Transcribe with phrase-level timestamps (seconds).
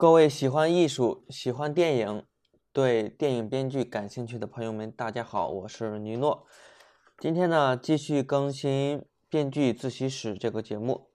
[0.00, 2.24] 各位喜欢艺术、喜欢电影、
[2.72, 6.46] 对电影编剧感兴趣的朋友们，大家好，我是尼诺。
[7.18, 11.10] 今天呢，继续更新《编剧自习室》这个节目。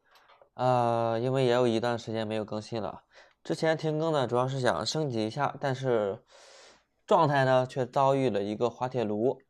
[0.54, 3.02] 啊，因为也有一段时间没有更新了。
[3.44, 6.24] 之前停更呢，主要是想升级一下，但是
[7.08, 9.42] 状态呢却遭遇了一个滑铁卢，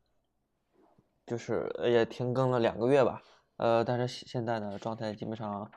[1.26, 3.20] 就是也停更了两个月吧。
[3.58, 5.70] 呃，但是现在呢，状态基本上。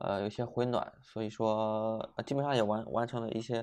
[0.00, 3.62] 呃，有些回暖，所以说基本上也完完成了一些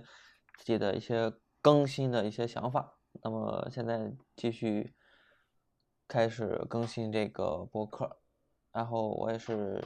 [0.60, 2.94] 自己的一些更新的一些想法。
[3.23, 4.94] 那么现在继续
[6.08, 8.20] 开始更新这个播客，
[8.72, 9.84] 然后我也是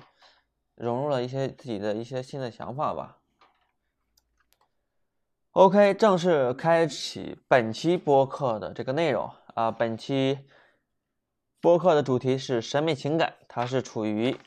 [0.75, 3.19] 融入了一些自己的一些新的想法吧。
[5.51, 10.39] OK，正式开启本期播客的这个内容啊，本期
[11.61, 14.37] 播客的主题是审美情感，它是处于。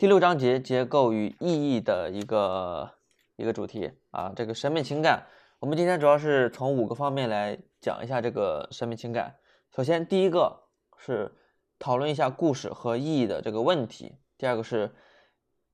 [0.00, 2.90] 第六章节结构与意义的一个
[3.36, 5.26] 一个主题啊，这个审美情感，
[5.58, 9.36] 我们今天主要是从五个方面来讲一下这个审美情感。
[9.76, 10.62] 首先，第一个
[10.96, 11.30] 是
[11.78, 14.90] 讨论一下故事和意义的这个问题；第二个是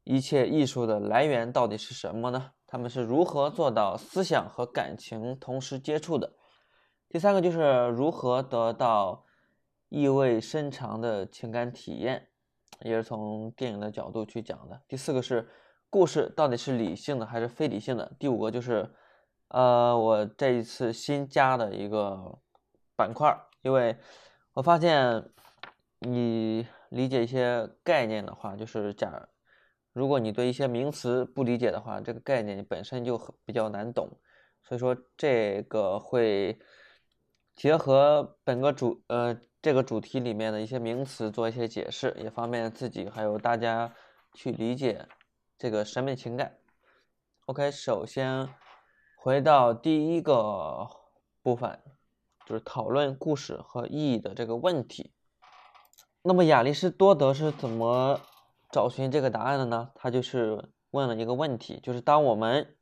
[0.02, 2.50] 一切艺术的来源到底是什么呢？
[2.66, 6.32] 他们是如何做到思想和感情同时接触的？
[7.08, 9.24] 第三个就是如何得到
[9.88, 12.26] 意味深长的情感体验。
[12.80, 14.80] 也是从电影的角度去讲的。
[14.86, 15.48] 第四个是
[15.88, 18.12] 故事到底是理性的还是非理性的。
[18.18, 18.88] 第五个就是，
[19.48, 22.38] 呃，我这一次新加的一个
[22.94, 23.96] 板块，因为
[24.52, 25.24] 我发现
[26.00, 29.28] 你理解一些概念的话，就是假
[29.92, 34.08] 如果你对一些名词不理解的话，这个概念本身就很比较难懂。
[34.62, 36.58] 所以说这个会
[37.54, 39.38] 结合本个主呃。
[39.66, 43.92] 这个主题里面的一些名词做一些解释，也方便自己还有大家
[44.32, 45.08] 去理解
[45.58, 46.56] 这个审美情感。
[47.46, 48.48] OK，首先
[49.16, 50.88] 回到第一个
[51.42, 51.82] 部分，
[52.46, 55.12] 就是讨论故事和意义的这个问题。
[56.22, 58.20] 那么亚里士多德是怎么
[58.70, 59.90] 找寻这个答案的呢？
[59.96, 62.76] 他就是问了一个问题，就是当我们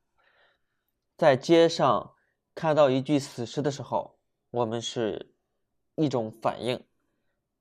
[1.17, 2.13] 在街上
[2.55, 4.19] 看到一具死尸的时候，
[4.51, 5.31] 我们是。
[5.97, 6.83] 一种反应，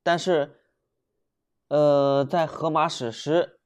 [0.01, 0.59] 但是，
[1.67, 3.59] 呃，在荷马史诗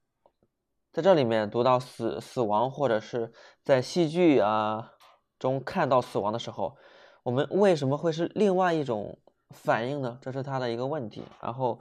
[0.92, 3.32] 在这里面读到死死亡，或者是
[3.64, 4.94] 在戏剧啊
[5.40, 6.76] 中看到死亡的时候，
[7.24, 9.18] 我们为什么会是另外一种
[9.52, 10.18] 反应呢？
[10.22, 11.24] 这是他的一个问题。
[11.42, 11.80] 然后，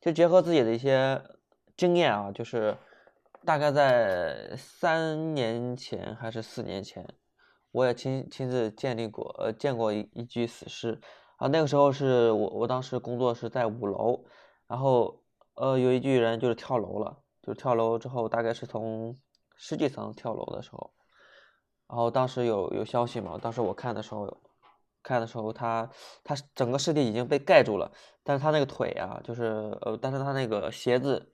[0.00, 1.22] 就结合自己的一些
[1.76, 2.76] 经验啊，就是
[3.44, 7.08] 大概在三年前还是四年前，
[7.70, 11.00] 我也亲亲自建立过，呃，见过一一具死尸。
[11.40, 14.22] 啊，那个时候是我，我当时工作是在五楼，
[14.66, 15.22] 然后
[15.54, 19.18] 呃，有一具人就是跳楼了，就是跳楼之后，大概是从
[19.56, 20.92] 十几层跳楼的时候，
[21.88, 24.36] 然后当时有有消息嘛，当时我看的时候，
[25.02, 25.88] 看的时候他
[26.22, 27.90] 他整个尸体已经被盖住了，
[28.22, 29.44] 但是他那个腿啊，就是
[29.80, 31.32] 呃，但是他那个鞋子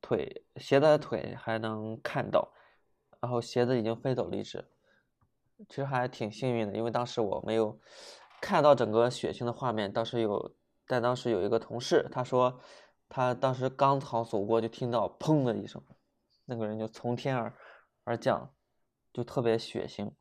[0.00, 2.50] 腿鞋的腿还能看到，
[3.20, 4.64] 然后鞋子已经飞走了一只，
[5.68, 7.78] 其实还挺幸运的，因为当时我没有。
[8.42, 10.52] 看到整个血腥的画面，当时有，
[10.88, 12.60] 但当时有一个同事，他说，
[13.08, 15.80] 他当时刚好走过，就听到砰的一声，
[16.44, 17.56] 那个人就从天而
[18.02, 18.52] 而降，
[19.12, 20.12] 就特别血腥。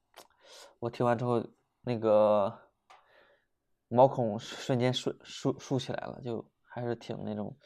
[0.77, 1.43] 我听完之后，
[1.81, 2.55] 那个
[3.87, 7.57] 毛孔瞬间竖竖竖起来了，就还是挺那种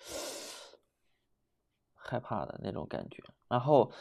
[1.94, 3.22] 害怕的那种感觉。
[3.50, 3.92] 然后，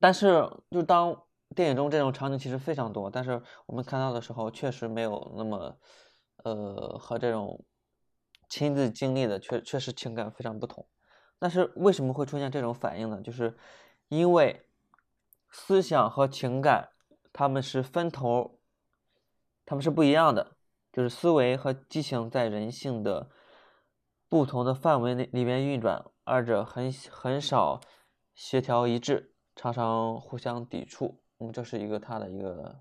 [0.00, 1.16] 但是就当。
[1.54, 5.78] 电影中这种场景其实非常多，但是我们看到的时候确实没有那么，
[6.44, 7.64] 呃，和这种
[8.48, 10.86] 亲自经历的确确实情感非常不同。
[11.38, 13.20] 但是为什么会出现这种反应呢？
[13.20, 13.56] 就是
[14.08, 14.66] 因为
[15.50, 16.90] 思想和情感
[17.32, 18.58] 他们是分头，
[19.64, 20.56] 他们是不一样的，
[20.92, 23.30] 就是思维和激情在人性的
[24.28, 27.80] 不同的范围内里面运转，二者很很少
[28.34, 31.21] 协调一致，常常互相抵触。
[31.42, 32.78] 嗯，这是一个它的一个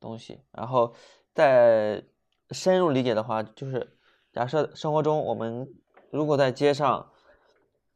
[0.00, 0.40] 东西。
[0.50, 0.92] 然后
[1.32, 2.02] 再
[2.50, 3.96] 深入理解的话，就是
[4.32, 5.72] 假设生活中我们
[6.10, 7.12] 如果在街上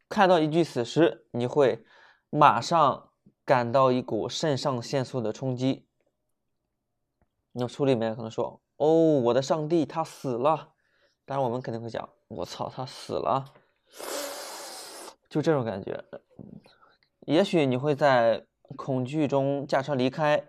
[0.08, 1.84] 看到一具死尸，你会
[2.30, 3.10] 马上
[3.44, 5.88] 感到一股肾上腺素的冲击。
[7.50, 8.86] 你书里面可能说：“哦，
[9.20, 10.74] 我的上帝，他死了。”
[11.26, 13.44] 当然我们肯定会讲：“我操，他死了。”
[15.28, 16.04] 就这种感觉。
[17.20, 18.46] 也许你会在。
[18.76, 20.48] 恐惧中驾车离开，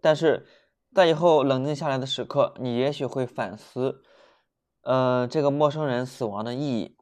[0.00, 0.46] 但是
[0.94, 4.02] 在以后冷静下来的时刻，你也许会反思，
[4.82, 6.96] 呃，这个陌生人死亡的意义，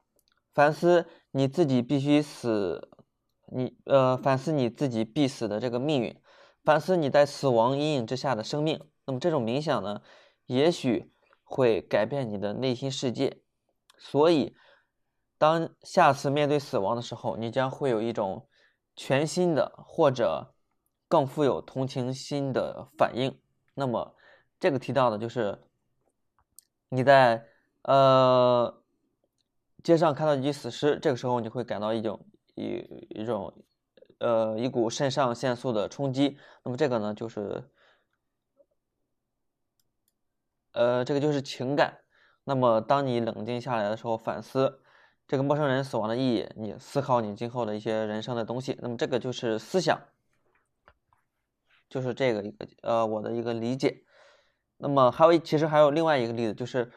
[0.52, 2.90] 反思你自己必须死
[3.52, 6.20] 你呃反思你自己必死的这个命运，
[6.62, 8.80] 反思你在死亡阴影之下的生命。
[9.06, 10.02] 那么这种冥想呢，
[10.46, 11.12] 也许
[11.42, 13.42] 会改变你的内心世界。
[13.98, 14.54] 所以，
[15.36, 18.46] 当下次面对死亡的时候，你将会有一种
[18.94, 20.54] 全新的或者
[21.08, 23.40] 更富有同情心的反应。
[23.74, 24.14] 那么，
[24.58, 25.58] 这个提到的就是
[26.88, 27.46] 你在
[27.82, 28.82] 呃
[29.82, 32.64] 街上看到一具死尸，这个时候你会感到一种一
[33.20, 33.64] 一种
[34.18, 36.38] 呃一股肾上腺素的冲击。
[36.62, 37.70] 那么这个呢，就是
[40.72, 41.98] 呃这个就是情感。
[42.44, 44.82] 那么当你冷静下来的时候，反思
[45.30, 48.76] 这个陌生人死亡的意义，你思考你今后的一些人生的东西。
[48.82, 50.02] 那么这个就是思想。
[51.88, 54.02] 就是这个一个呃我的一个理解，
[54.78, 56.90] 那么还有其实还有另外一个例子，就是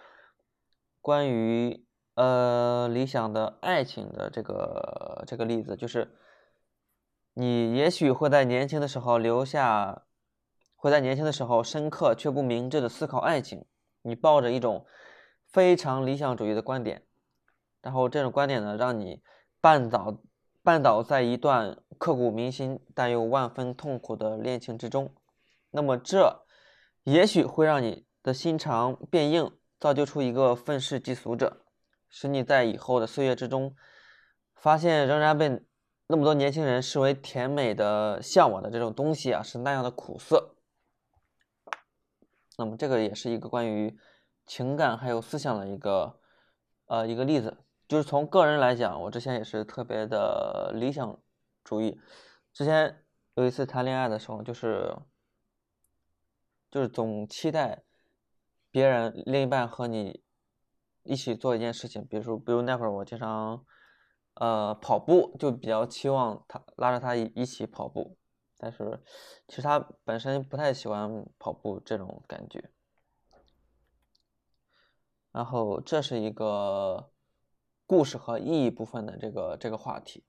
[1.00, 1.86] 关于
[2.16, 6.18] 呃理想的爱情的这个这个例子，就是
[7.36, 10.06] 你也许会在年轻的时候留下，
[10.76, 13.64] 会在年轻的时候深刻却不明智的思考爱情，
[14.02, 14.88] 你抱着一种
[15.46, 17.04] 非常理想主义的观点，
[17.84, 19.22] 然后这种观点呢让你
[19.62, 20.18] 绊倒。
[20.66, 25.14] 绊倒在一段刻骨铭心但又万分痛苦的恋情之中，
[25.72, 26.46] 那么这
[27.04, 31.66] 也许会让你的心肠变硬，造就出一个愤世嫉俗者，
[32.08, 33.76] 使你在以后的岁月之中，
[34.56, 35.50] 发现仍然被
[36.08, 40.56] 那么多年轻人视为甜美的向往的这种东西啊，是那样的苦涩。
[42.58, 44.00] 那么这个也是一个关于
[44.46, 46.22] 情感还有思想的一个
[46.86, 47.63] 呃一个例子。
[47.94, 51.20] 就是从个人来讲，我之前也是特别的理想
[51.64, 52.02] 主义。
[52.52, 53.06] 之前
[53.36, 54.98] 有一次谈恋爱的时候，就是
[56.72, 57.84] 就是总期待
[58.72, 60.24] 别人另一半和你
[61.04, 63.64] 一起做一件事情，比如说，比如那会儿我经常
[64.38, 68.18] 呃跑步，就比较期望他拉着他一一起跑步。
[68.58, 69.04] 但是
[69.48, 72.72] 其实他本身不太喜欢跑步这种感觉。
[75.32, 77.13] 然后这是一个。
[77.96, 80.24] 故事和意义部分的这个这个话题，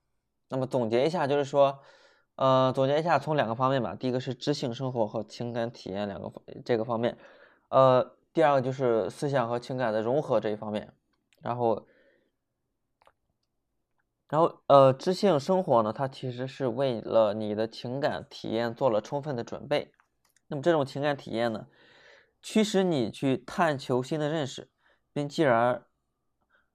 [0.50, 1.78] 那么总结一下，就是说，
[2.36, 3.94] 呃，总结一下，从两个方面吧。
[3.94, 7.16] 第一个是知性生活和情感体验两个方这个方面，
[7.70, 10.92] 呃，第二个就是思想和情感的融合这一方面。
[11.40, 11.86] 然后，
[14.28, 19.90] 然后，呃，知性生活呢，它其实是为了你的情感体验做了充分的准备。
[20.48, 21.66] 那么这种情感体验呢，
[22.42, 24.68] 驱使你去探求新的认识，
[25.14, 25.86] 并继而。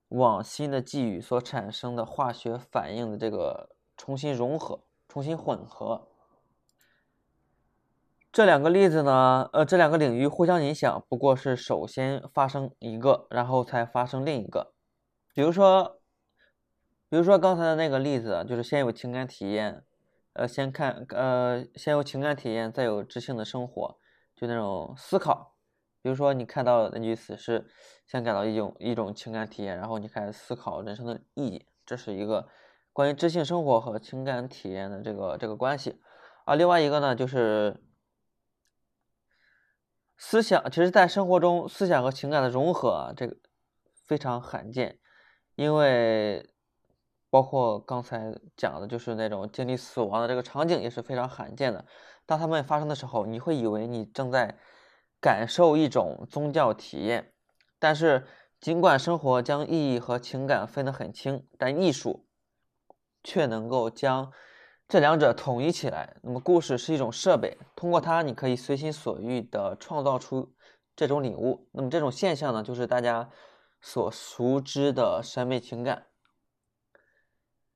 [0.10, 6.08] 往新的寄语所产生的化学反应的这个重新融合、重新混合，
[8.32, 14.74] 这两个例子呢，呃，这两个领域互相影响，不过是首先发生一个，然后才发生另一个。
[15.34, 16.00] 比如说，
[17.08, 19.84] 比如说刚才的那个例子，就是先有情感体验，
[20.34, 23.98] 呃，先看，呃，先有情感体验，再有知性的生活，
[24.36, 25.56] 就那种思考。
[26.10, 27.64] 比如说，你看到那句死诗，
[28.08, 32.50] 先感到一种一种情感体验，然后你开始思考人生的意义，这是一个
[32.92, 36.02] 关于知性生活和情感体验的这个这个关系
[36.46, 36.56] 啊。
[36.56, 37.80] 另外一个呢，就是
[40.18, 43.38] 思想，其实，在生活中，思想和情感的融合啊，这个
[44.08, 44.98] 非常罕见，
[45.54, 46.50] 因为
[47.30, 51.86] 包括刚才讲的，就是那种经历死亡的这个场景也是非常罕见的。
[52.26, 54.58] 当他们发生的时候，你会以为你正在。
[55.22, 57.34] 感受一种宗教体验，
[57.78, 58.26] 但是
[58.60, 62.28] 尽管生活将意义和情感分得很清，但艺术
[63.24, 64.32] 却能够将
[64.88, 66.18] 这两者统一起来。
[66.24, 70.54] 那么，故事是一种设备，通过它，你可以随心所欲地创造出
[70.96, 71.68] 这种领悟。
[71.72, 73.30] 那么，这种现象呢，就是大家
[73.82, 76.08] 所熟知的审美情感。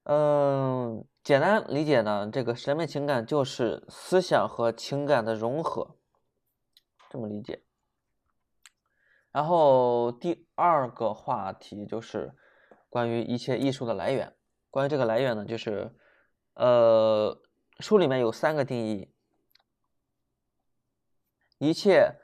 [0.05, 5.95] 嗯，简单理解呢，这个审美情感就是思想和情感的融合。
[7.13, 7.61] 这么理解，
[9.31, 12.33] 然后第二个话题就是
[12.89, 14.35] 关于一切艺术的来源。
[14.71, 15.95] 关于这个来源呢，就是
[16.55, 17.39] 呃，
[17.77, 19.13] 书里面有三个定义：
[21.59, 22.15] 一切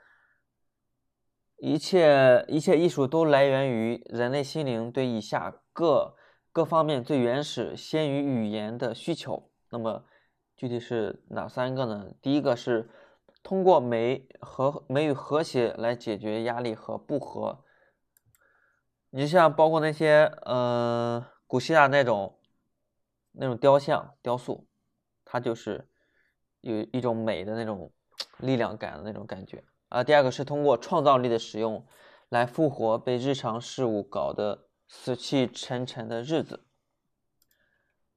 [1.58, 6.16] 一切一切艺术都来源于人类心灵对以下各
[6.50, 9.52] 各方面最原始、先于语言的需求。
[9.70, 10.04] 那么
[10.56, 12.12] 具体是哪三个呢？
[12.20, 12.90] 第一个是。
[13.42, 17.64] 通过美和美与和谐来解决压力和不和。
[19.10, 22.38] 你像包括那些呃古希腊那种
[23.32, 24.68] 那种雕像雕塑，
[25.24, 25.88] 它就是
[26.60, 27.92] 有一种美的那种
[28.38, 30.04] 力量感的那种感觉啊。
[30.04, 31.86] 第二个是通过创造力的使用
[32.28, 36.66] 来复活被日常事物搞得死气沉沉的日子。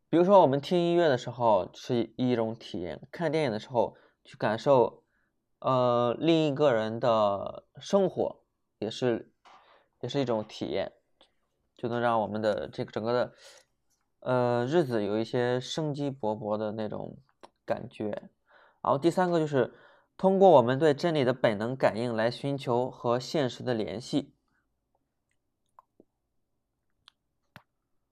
[0.09, 5.02] 比如说，我们听音乐的时候是一种体验，看电影的时候去感受，
[5.63, 8.43] 呃，另一个人的生活
[8.79, 9.31] 也是
[10.01, 10.91] 也是一种体验，
[11.73, 13.33] 就能让我们的这个整个的
[14.19, 17.17] 呃日子有一些生机勃勃的那种
[17.65, 18.29] 感觉。
[18.81, 19.73] 然后第三个就是
[20.17, 24.35] 通过我们对真理的本能感应来寻求和现实的联系。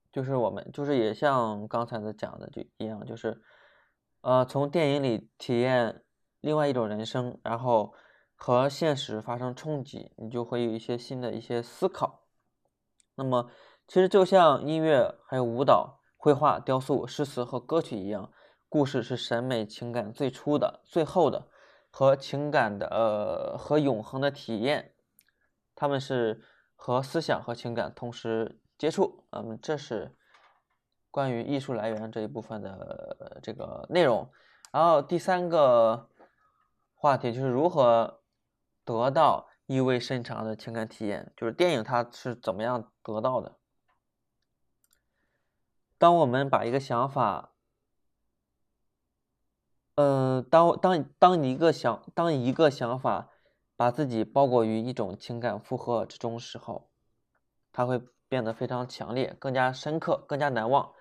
[0.09, 3.41] 就是我们就是也像刚才的讲的就一样，就是，
[4.21, 6.01] 呃，从电影里体验
[6.41, 7.93] 另外一种人生，然后
[8.35, 12.25] 和现实发生冲击，你就会有一些新的一些思考。
[13.15, 13.49] 那么，
[13.87, 18.31] 其实就像音乐、还有舞蹈、绘画、雕塑、诗词和歌曲一样，
[18.67, 21.47] 故事是审美情感最初的、最后的
[21.89, 24.93] 和情感的呃和永恒的体验，
[25.75, 26.43] 他们是
[26.75, 28.57] 和思想和情感同时。
[28.77, 30.17] 接触，嗯，这是
[31.11, 34.27] 关于艺术来源这一部分的这个内容。
[34.71, 36.09] 然后第三个
[37.01, 38.21] 话题就是如何
[38.85, 43.57] 得到意味深长的情感体验，就是电影它是怎么样得到的。
[45.97, 47.53] 当我们把一个想法，
[49.95, 53.29] 嗯，当当当一个想当一个想法
[53.75, 56.91] 把自己包裹于一种情感负荷之中时候，
[57.71, 58.01] 它会。
[58.31, 60.93] 变得非常强烈，更加深刻，更加难忘。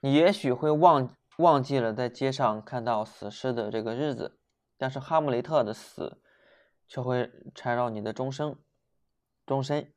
[0.00, 4.40] 你也许会忘忘记了在街上看到死尸的这个日子，
[4.82, 6.20] 但是哈姆雷特的死
[6.88, 8.58] 却会缠绕你的终生，
[9.46, 9.94] 终身。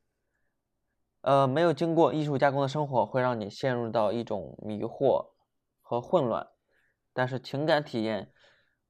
[1.21, 5.31] 呃，没有经过艺术加工的生活会让你陷入到一种迷惑
[5.81, 6.49] 和混乱，
[7.13, 8.31] 但是情感体验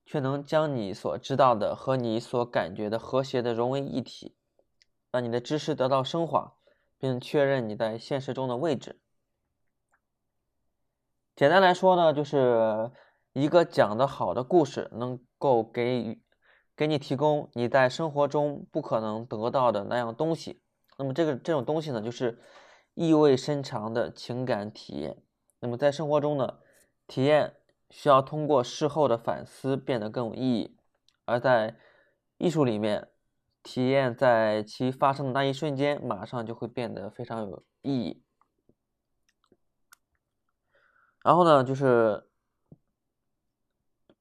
[0.05, 4.35] 却能将你所知道的和你所感觉的和谐的融为一体，
[5.11, 6.57] 让你的知识得到升华。
[6.97, 9.01] 并确认你在现实中的位置。
[11.35, 12.89] 简单来说呢，就是
[13.33, 16.21] 一个讲的好的故事，能够给予
[16.75, 20.61] 给你提供你在生活中不可能得到的那样东西。
[20.97, 22.39] 那么这个这种东西呢，就是
[22.93, 25.21] 意味深长的情感体验。
[25.59, 26.59] 那么在生活中呢，
[27.07, 27.55] 体验
[27.89, 30.77] 需要通过事后的反思变得更有意义，
[31.25, 31.75] 而在
[32.37, 33.09] 艺术里面。
[33.67, 38.23] 体验在其发生的那一瞬间，马上就会变得非常有意义。
[41.23, 42.29] 然后呢，就是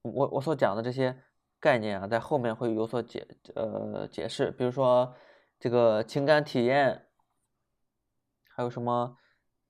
[0.04, 1.18] 我我所讲的这些
[1.58, 4.50] 概念啊，在后面会有所解呃解释。
[4.50, 5.14] 比如说
[5.58, 7.06] 这个情感体验，
[8.54, 9.16] 还有什么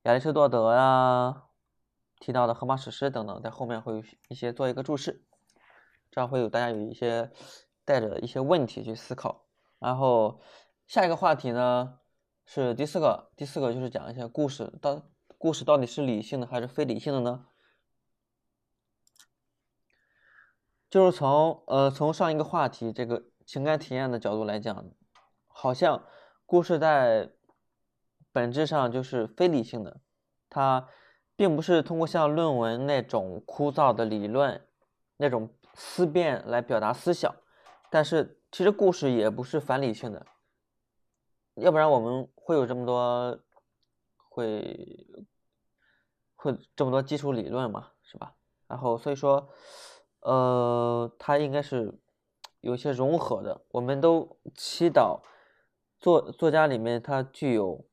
[0.02, 1.44] 亚里士多德呀
[2.18, 5.24] 提到的荷马史诗等等，在后面会有一些做一个注释，
[6.10, 7.30] 这样会有大家有一些
[7.84, 9.46] 带着一些问题去思考。
[9.78, 10.40] 然后
[10.88, 12.00] 下一个话题呢
[12.44, 15.00] 是第四个，第四个就是讲一下故事，到
[15.38, 17.46] 故事到底是理性的还是非理性的呢？
[20.94, 24.86] 就是从呃从上一个话题这个情感体验的角度来讲，
[25.48, 26.04] 好像
[26.46, 27.32] 故事在
[28.30, 30.00] 本质上就是非理性的，
[30.48, 30.88] 它
[31.34, 34.64] 并不是通过像论文那种枯燥的理论
[35.16, 37.34] 那种思辨来表达思想，
[37.90, 38.40] 但是。
[38.52, 40.24] 其实故事也不是反理性的，
[41.54, 43.36] 要不然我们会有这么多
[44.28, 45.08] 会
[46.36, 48.36] 会这么多基础理论嘛，是吧？
[48.68, 49.48] 然后所以说，
[50.24, 51.98] 呃，它应该是
[52.60, 53.62] 有些融合的。
[53.70, 55.20] 我们都祈祷
[56.00, 57.84] 作作家里面他具有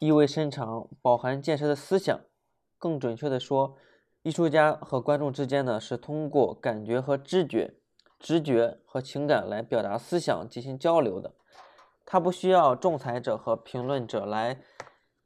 [0.00, 2.20] 意味深长、饱含建设的思想。
[2.78, 3.76] 更准确的说，
[4.22, 7.76] 艺术家和观众之间呢，是通过感觉和知觉。
[8.18, 11.34] 直觉和情感来表达思想进行交流的，
[12.06, 14.62] 它不需要仲裁者和评论者来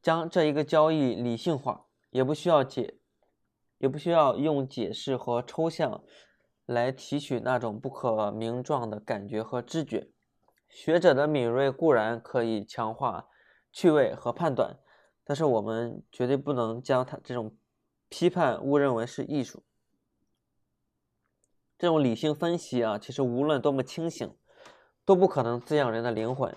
[0.03, 2.99] 将这一个交易理性化，也不需要解，
[3.81, 6.05] 也不需要用解释和抽象
[6.67, 10.11] 来提取那种不可名状的感觉和知觉。
[10.69, 13.27] 学者的敏锐固然可以强化
[13.73, 14.79] 趣味和判断，
[15.25, 17.57] 但是我们绝对不能将他这种
[18.09, 19.65] 批判误认为是艺术。
[21.79, 24.37] 这种理性分析啊，其实无论多么清醒，
[25.05, 26.55] 都不可能滋养人的灵魂。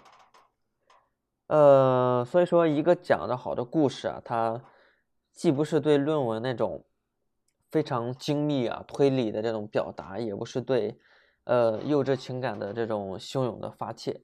[1.47, 4.61] 呃，所以说，一个讲的好的故事啊，它
[5.31, 6.85] 既不是对论文那种
[7.73, 10.95] 非常精密啊推理的这种表达，也不是对
[11.45, 14.21] 呃幼稚情感的这种汹涌的发泄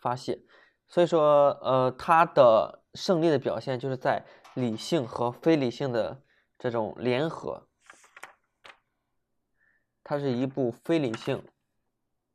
[0.00, 0.40] 发泄。
[0.86, 4.24] 所以说，呃，他的胜利的表现就是在
[4.54, 6.22] 理性和非理性的
[6.56, 7.66] 这种联合。
[10.04, 11.42] 它是一部非理性、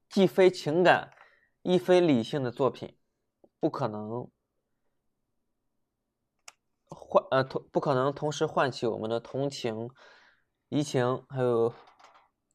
[0.09, 1.13] 既非情感、
[1.61, 2.97] 亦非理性的作品，
[3.61, 4.29] 不可能
[6.89, 9.89] 唤呃同不可能同时唤起我们的同情、
[10.69, 11.73] 移情，还有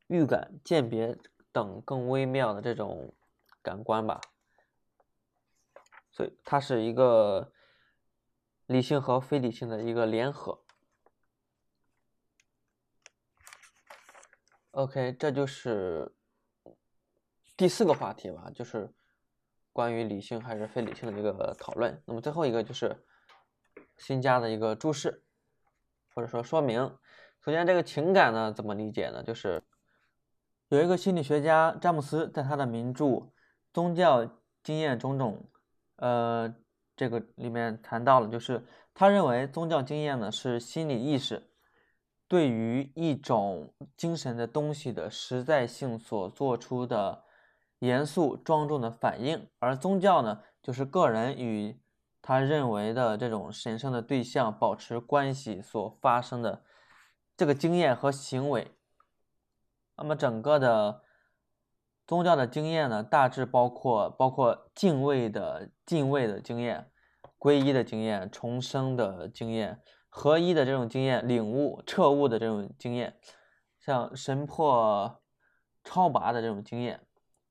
[0.06, 1.18] 预感、鉴别
[1.50, 3.12] 等更微妙的这种
[3.61, 4.21] 感官吧。
[6.12, 7.52] 所以它是一个
[8.66, 10.62] 理性和非理性的一个联合。
[14.71, 16.14] OK，这就是
[17.56, 18.94] 第四个话题吧，就是
[19.73, 22.00] 关于理性还是非理性的一个讨论。
[22.06, 23.04] 那么最后一个就是
[23.97, 25.25] 新加的一个注释
[26.14, 26.97] 或者说说明。
[27.44, 29.22] 首先，这个情感呢怎么理解呢？
[29.22, 29.62] 就是
[30.68, 33.04] 有一个心理学家詹姆斯在他的名著
[33.70, 34.26] 《宗教
[34.62, 35.44] 经验种种》
[36.02, 36.54] 呃
[36.96, 41.50] 这个里面谈到了，就是他认为宗教经验呢是心理意识。
[42.26, 47.24] 对于一种精神的东西的实在性所做出的
[47.80, 51.78] 严肃庄重的反应，而宗教呢，就是个人与
[52.22, 56.62] 他认为的这种神圣的对象保持关系所发生的
[57.36, 58.72] 这个经验和行为。
[59.96, 61.02] 那么整个的
[62.06, 66.90] 宗教的经验呢，大致包括包括敬畏的敬畏的经验、
[67.38, 69.80] 皈依的经验、重生的经验。
[70.16, 73.18] 合一的这种经验、领悟、彻悟的这种经验，
[73.80, 75.20] 像神魄
[75.82, 77.04] 超拔的这种经验，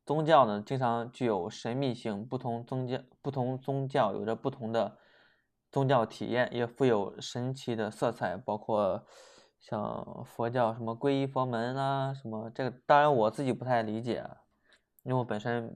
[0.05, 4.97] 宗教呢经常具有神秘性，不同宗教不同宗教有着不同的
[5.73, 9.05] 宗教体验，也富有神奇的色彩，包括
[9.63, 14.23] 像佛教什么皈依佛门啊，什么这个当然我自己不太理解，
[15.01, 15.75] 因为我本身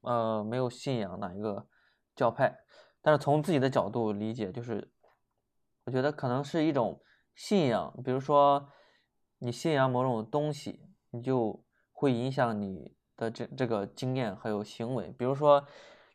[0.00, 1.68] 呃没有信仰哪一个
[2.16, 2.58] 教派，
[3.00, 4.90] 但是从自己的角度理解就是。
[5.84, 7.00] 我觉得可能是一种
[7.34, 8.68] 信仰，比如说
[9.38, 15.10] 你信仰某种东西，你就会影响你的这这个经验还有行为。
[15.16, 15.66] 比如说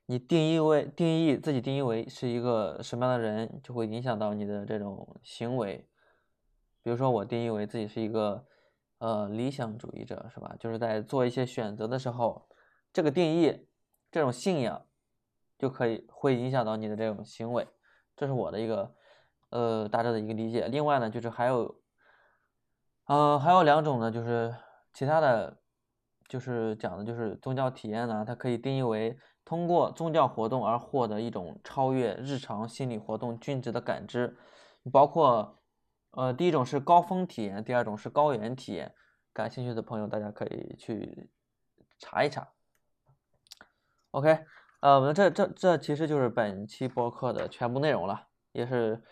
[0.05, 5.89] 你定义为定义自己定义为是一个什么样的人，就会影响到你的这种行为。
[6.83, 8.45] 比如说我定义为自己是一个
[8.99, 10.55] 呃理想主义者，是吧？
[10.59, 12.47] 就是在做一些选择的时候，
[12.91, 13.67] 这个定义
[14.11, 14.85] 这种信仰
[15.57, 17.67] 就可以会影响到你的这种行为。
[18.15, 18.93] 这是我的一个。
[19.55, 20.67] 呃，大致的一个理解。
[20.67, 21.79] 另外呢，就是还有，
[23.05, 24.51] 呃，还有两种呢，就是
[24.91, 25.59] 其他的，
[26.27, 29.15] 就是讲的就是宗教体验呢，它可以定义为
[29.45, 34.35] 通过宗教活动而获得一种超越日常心理活动均值的感知，
[34.91, 35.55] 包括，
[36.15, 38.95] 呃，第一种是高峰体验，第二种是高原体验。
[39.31, 41.29] 感兴趣的朋友，大家可以去
[41.99, 42.47] 查一查。
[44.11, 44.45] OK，
[44.79, 49.03] 呃，我们这这这其实就是本期播客的全部内容了，也是。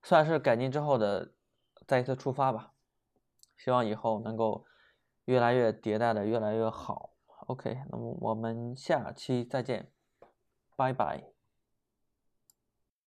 [0.00, 1.32] 算是改进之后的
[1.84, 2.72] 再一次出发吧，
[3.56, 4.64] 希望以后能够
[5.24, 7.10] 越来越迭代的越来越好。
[7.48, 9.90] OK，那么我们下期再见，
[10.76, 11.37] 拜拜。